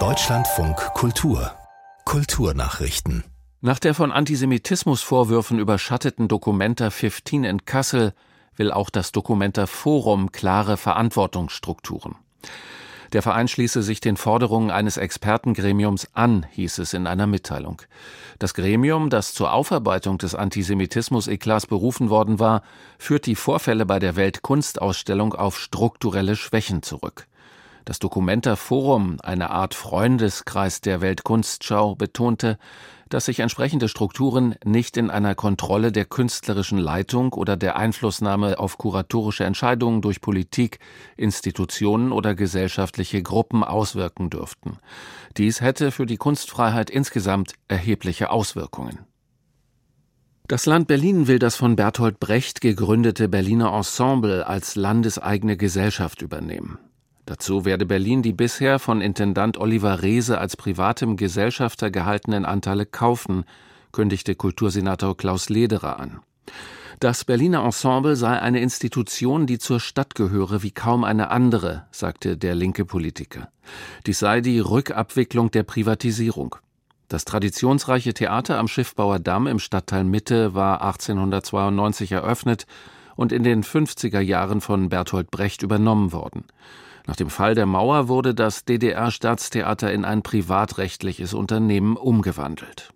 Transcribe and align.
Deutschlandfunk 0.00 0.76
Kultur 0.94 1.52
Kulturnachrichten 2.04 3.22
nach 3.60 3.78
der 3.78 3.94
von 3.94 4.10
Antisemitismusvorwürfen 4.10 5.60
überschatteten 5.60 6.26
Documenta 6.26 6.90
15 6.90 7.44
in 7.44 7.64
Kassel 7.66 8.12
will 8.56 8.72
auch 8.72 8.90
das 8.90 9.12
Documenta 9.12 9.68
Forum 9.68 10.32
klare 10.32 10.76
Verantwortungsstrukturen. 10.76 12.16
Der 13.12 13.22
Verein 13.22 13.46
schließe 13.46 13.84
sich 13.84 14.00
den 14.00 14.16
Forderungen 14.16 14.72
eines 14.72 14.96
Expertengremiums 14.96 16.08
an, 16.14 16.46
hieß 16.50 16.78
es 16.78 16.94
in 16.94 17.06
einer 17.06 17.28
Mitteilung. 17.28 17.80
Das 18.40 18.54
Gremium, 18.54 19.08
das 19.08 19.34
zur 19.34 19.52
Aufarbeitung 19.52 20.18
des 20.18 20.34
Antisemitismus-Eklats 20.34 21.68
berufen 21.68 22.10
worden 22.10 22.40
war, 22.40 22.62
führt 22.98 23.26
die 23.26 23.36
Vorfälle 23.36 23.86
bei 23.86 24.00
der 24.00 24.16
Weltkunstausstellung 24.16 25.32
auf 25.32 25.60
strukturelle 25.60 26.34
Schwächen 26.34 26.82
zurück. 26.82 27.28
Das 27.84 27.98
Documenta 27.98 28.56
Forum, 28.56 29.18
eine 29.22 29.50
Art 29.50 29.74
Freundeskreis 29.74 30.80
der 30.80 31.02
Weltkunstschau, 31.02 31.94
betonte, 31.96 32.56
dass 33.10 33.26
sich 33.26 33.40
entsprechende 33.40 33.88
Strukturen 33.88 34.54
nicht 34.64 34.96
in 34.96 35.10
einer 35.10 35.34
Kontrolle 35.34 35.92
der 35.92 36.06
künstlerischen 36.06 36.78
Leitung 36.78 37.34
oder 37.34 37.58
der 37.58 37.76
Einflussnahme 37.76 38.58
auf 38.58 38.78
kuratorische 38.78 39.44
Entscheidungen 39.44 40.00
durch 40.00 40.22
Politik, 40.22 40.78
Institutionen 41.18 42.10
oder 42.10 42.34
gesellschaftliche 42.34 43.22
Gruppen 43.22 43.62
auswirken 43.62 44.30
dürften. 44.30 44.78
Dies 45.36 45.60
hätte 45.60 45.90
für 45.90 46.06
die 46.06 46.16
Kunstfreiheit 46.16 46.88
insgesamt 46.88 47.52
erhebliche 47.68 48.30
Auswirkungen. 48.30 49.00
Das 50.48 50.64
Land 50.64 50.88
Berlin 50.88 51.26
will 51.26 51.38
das 51.38 51.56
von 51.56 51.76
Bertolt 51.76 52.18
Brecht 52.18 52.62
gegründete 52.62 53.28
Berliner 53.28 53.74
Ensemble 53.74 54.46
als 54.46 54.74
landeseigene 54.74 55.58
Gesellschaft 55.58 56.22
übernehmen. 56.22 56.78
Dazu 57.26 57.64
werde 57.64 57.86
Berlin 57.86 58.22
die 58.22 58.32
bisher 58.32 58.78
von 58.78 59.00
Intendant 59.00 59.56
Oliver 59.56 60.02
Reese 60.02 60.38
als 60.38 60.56
privatem 60.56 61.16
Gesellschafter 61.16 61.90
gehaltenen 61.90 62.44
Anteile 62.44 62.84
kaufen, 62.84 63.44
kündigte 63.92 64.34
Kultursenator 64.34 65.16
Klaus 65.16 65.48
Lederer 65.48 65.98
an. 65.98 66.20
Das 67.00 67.24
Berliner 67.24 67.64
Ensemble 67.64 68.16
sei 68.16 68.38
eine 68.38 68.60
Institution, 68.60 69.46
die 69.46 69.58
zur 69.58 69.80
Stadt 69.80 70.14
gehöre 70.14 70.62
wie 70.62 70.70
kaum 70.70 71.02
eine 71.02 71.30
andere, 71.30 71.86
sagte 71.90 72.36
der 72.36 72.54
linke 72.54 72.84
Politiker. 72.84 73.48
Dies 74.06 74.18
sei 74.18 74.40
die 74.40 74.60
Rückabwicklung 74.60 75.50
der 75.50 75.64
Privatisierung. 75.64 76.56
Das 77.08 77.24
traditionsreiche 77.24 78.14
Theater 78.14 78.58
am 78.58 78.68
Schiffbauer 78.68 79.18
Damm 79.18 79.46
im 79.46 79.58
Stadtteil 79.58 80.04
Mitte 80.04 80.54
war 80.54 80.82
1892 80.82 82.12
eröffnet 82.12 82.66
und 83.16 83.32
in 83.32 83.42
den 83.42 83.62
50er 83.62 84.20
Jahren 84.20 84.60
von 84.60 84.88
Bertolt 84.88 85.30
Brecht 85.30 85.62
übernommen 85.62 86.12
worden. 86.12 86.44
Nach 87.06 87.16
dem 87.16 87.28
Fall 87.28 87.54
der 87.54 87.66
Mauer 87.66 88.08
wurde 88.08 88.34
das 88.34 88.64
DDR-Staatstheater 88.64 89.92
in 89.92 90.04
ein 90.04 90.22
privatrechtliches 90.22 91.34
Unternehmen 91.34 91.96
umgewandelt. 91.96 92.94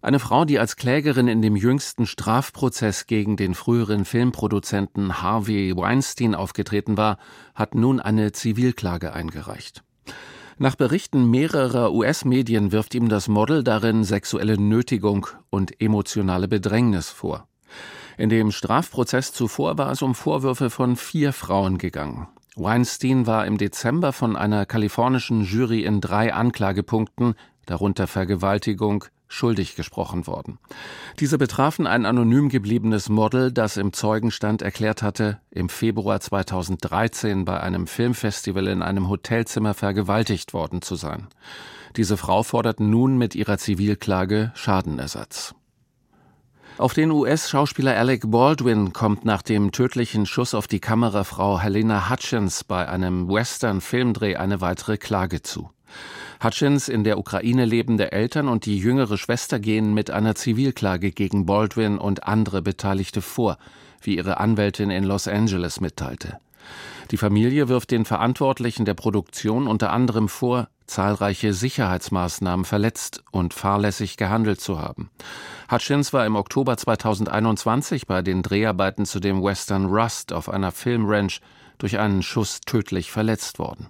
Eine 0.00 0.20
Frau, 0.20 0.44
die 0.44 0.58
als 0.58 0.76
Klägerin 0.76 1.26
in 1.26 1.42
dem 1.42 1.56
jüngsten 1.56 2.06
Strafprozess 2.06 3.06
gegen 3.06 3.36
den 3.36 3.54
früheren 3.54 4.04
Filmproduzenten 4.04 5.20
Harvey 5.20 5.76
Weinstein 5.76 6.34
aufgetreten 6.34 6.96
war, 6.96 7.18
hat 7.54 7.74
nun 7.74 7.98
eine 7.98 8.32
Zivilklage 8.32 9.12
eingereicht. 9.12 9.82
Nach 10.58 10.76
Berichten 10.76 11.28
mehrerer 11.28 11.92
US-Medien 11.92 12.72
wirft 12.72 12.94
ihm 12.94 13.08
das 13.08 13.28
Model 13.28 13.62
darin 13.64 14.04
sexuelle 14.04 14.58
Nötigung 14.58 15.26
und 15.50 15.82
emotionale 15.82 16.48
Bedrängnis 16.48 17.10
vor. 17.10 17.48
In 18.16 18.30
dem 18.30 18.52
Strafprozess 18.52 19.32
zuvor 19.32 19.76
war 19.76 19.90
es 19.90 20.00
um 20.00 20.14
Vorwürfe 20.14 20.70
von 20.70 20.96
vier 20.96 21.34
Frauen 21.34 21.76
gegangen. 21.76 22.28
Weinstein 22.56 23.26
war 23.26 23.46
im 23.46 23.58
Dezember 23.58 24.14
von 24.14 24.34
einer 24.34 24.64
kalifornischen 24.64 25.44
Jury 25.44 25.84
in 25.84 26.00
drei 26.00 26.32
Anklagepunkten, 26.32 27.34
darunter 27.66 28.06
Vergewaltigung, 28.06 29.04
schuldig 29.28 29.76
gesprochen 29.76 30.26
worden. 30.26 30.58
Diese 31.20 31.36
betrafen 31.36 31.86
ein 31.86 32.06
anonym 32.06 32.48
gebliebenes 32.48 33.10
Model, 33.10 33.52
das 33.52 33.76
im 33.76 33.92
Zeugenstand 33.92 34.62
erklärt 34.62 35.02
hatte, 35.02 35.40
im 35.50 35.68
Februar 35.68 36.20
2013 36.20 37.44
bei 37.44 37.60
einem 37.60 37.86
Filmfestival 37.86 38.68
in 38.68 38.82
einem 38.82 39.08
Hotelzimmer 39.08 39.74
vergewaltigt 39.74 40.54
worden 40.54 40.80
zu 40.80 40.94
sein. 40.94 41.26
Diese 41.96 42.16
Frau 42.16 42.42
fordert 42.42 42.80
nun 42.80 43.18
mit 43.18 43.34
ihrer 43.34 43.58
Zivilklage 43.58 44.52
Schadenersatz. 44.54 45.54
Auf 46.78 46.92
den 46.92 47.10
US-Schauspieler 47.10 47.96
Alec 47.96 48.30
Baldwin 48.30 48.92
kommt 48.92 49.24
nach 49.24 49.40
dem 49.40 49.72
tödlichen 49.72 50.26
Schuss 50.26 50.52
auf 50.52 50.66
die 50.66 50.78
Kamerafrau 50.78 51.58
Helena 51.58 52.10
Hutchins 52.10 52.64
bei 52.64 52.86
einem 52.86 53.30
Western-Filmdreh 53.30 54.36
eine 54.36 54.60
weitere 54.60 54.98
Klage 54.98 55.40
zu. 55.40 55.70
Hutchins 56.44 56.90
in 56.90 57.02
der 57.02 57.18
Ukraine 57.18 57.64
lebende 57.64 58.12
Eltern 58.12 58.48
und 58.48 58.66
die 58.66 58.76
jüngere 58.78 59.16
Schwester 59.16 59.58
gehen 59.58 59.94
mit 59.94 60.10
einer 60.10 60.34
Zivilklage 60.34 61.12
gegen 61.12 61.46
Baldwin 61.46 61.96
und 61.96 62.24
andere 62.24 62.60
Beteiligte 62.60 63.22
vor, 63.22 63.56
wie 64.02 64.18
ihre 64.18 64.38
Anwältin 64.38 64.90
in 64.90 65.04
Los 65.04 65.28
Angeles 65.28 65.80
mitteilte. 65.80 66.38
Die 67.10 67.16
Familie 67.16 67.68
wirft 67.68 67.90
den 67.90 68.04
Verantwortlichen 68.04 68.84
der 68.84 68.94
Produktion 68.94 69.66
unter 69.66 69.92
anderem 69.92 70.28
vor, 70.28 70.68
zahlreiche 70.86 71.52
Sicherheitsmaßnahmen 71.52 72.64
verletzt 72.64 73.22
und 73.30 73.54
fahrlässig 73.54 74.16
gehandelt 74.16 74.60
zu 74.60 74.80
haben. 74.80 75.10
Hutchins 75.70 76.12
war 76.12 76.26
im 76.26 76.36
Oktober 76.36 76.76
2021 76.76 78.06
bei 78.06 78.22
den 78.22 78.42
Dreharbeiten 78.42 79.06
zu 79.06 79.20
dem 79.20 79.42
Western 79.42 79.86
Rust 79.86 80.32
auf 80.32 80.48
einer 80.48 80.72
Filmranch 80.72 81.40
durch 81.78 81.98
einen 81.98 82.22
Schuss 82.22 82.60
tödlich 82.60 83.10
verletzt 83.10 83.58
worden. 83.58 83.88